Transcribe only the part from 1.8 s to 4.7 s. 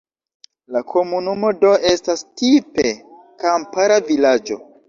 estas tipe kampara vilaĝo.